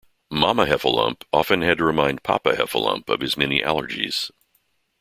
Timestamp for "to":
1.77-1.83